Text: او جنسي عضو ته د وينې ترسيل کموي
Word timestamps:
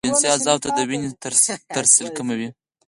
او 0.03 0.07
جنسي 0.23 0.27
عضو 0.51 0.55
ته 0.63 0.69
د 0.77 0.79
وينې 0.89 1.09
ترسيل 1.75 2.07
کموي 2.17 2.49